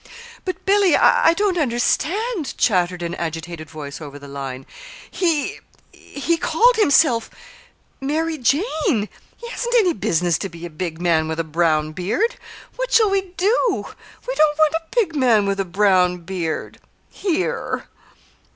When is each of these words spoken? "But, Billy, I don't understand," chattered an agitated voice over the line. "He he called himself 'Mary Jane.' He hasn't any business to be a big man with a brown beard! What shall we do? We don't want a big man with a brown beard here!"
"But, 0.45 0.65
Billy, 0.65 0.97
I 0.97 1.33
don't 1.35 1.59
understand," 1.59 2.57
chattered 2.57 3.03
an 3.03 3.13
agitated 3.13 3.69
voice 3.69 4.01
over 4.01 4.17
the 4.17 4.27
line. 4.27 4.65
"He 5.11 5.59
he 5.91 6.37
called 6.37 6.75
himself 6.77 7.29
'Mary 8.01 8.39
Jane.' 8.39 9.09
He 9.37 9.47
hasn't 9.51 9.75
any 9.75 9.93
business 9.93 10.39
to 10.39 10.49
be 10.49 10.65
a 10.65 10.71
big 10.71 10.99
man 10.99 11.27
with 11.27 11.39
a 11.39 11.43
brown 11.43 11.91
beard! 11.91 12.37
What 12.77 12.91
shall 12.91 13.11
we 13.11 13.21
do? 13.21 13.55
We 14.27 14.33
don't 14.35 14.57
want 14.57 14.73
a 14.73 14.95
big 14.95 15.15
man 15.15 15.45
with 15.45 15.59
a 15.59 15.65
brown 15.65 16.21
beard 16.21 16.79
here!" 17.11 17.85